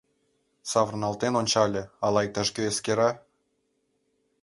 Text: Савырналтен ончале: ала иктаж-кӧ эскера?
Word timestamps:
Савырналтен 0.71 1.33
ончале: 1.41 1.83
ала 2.05 2.19
иктаж-кӧ 2.25 2.61
эскера? 2.71 3.09